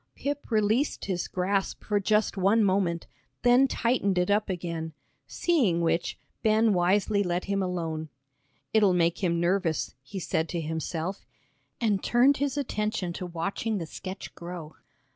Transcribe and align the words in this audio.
Pip 0.15 0.49
released 0.49 1.05
his 1.05 1.27
grasp 1.27 1.83
for 1.83 1.99
just 1.99 2.35
one 2.35 2.63
moment, 2.63 3.05
then 3.43 3.67
tightened 3.67 4.17
it 4.17 4.31
up 4.31 4.49
again. 4.49 4.93
Seeing 5.27 5.79
which, 5.81 6.17
Ben 6.41 6.73
wisely 6.73 7.21
let 7.21 7.45
him 7.45 7.61
alone. 7.61 8.09
"It'll 8.73 8.93
make 8.95 9.23
him 9.23 9.39
nervous," 9.39 9.93
he 10.01 10.17
said 10.19 10.49
to 10.49 10.59
himself, 10.59 11.23
and 11.79 12.03
turned 12.03 12.37
his 12.37 12.57
attention 12.57 13.13
to 13.13 13.27
watching 13.27 13.77
the 13.77 13.85
sketch 13.85 14.33
grow. 14.33 14.73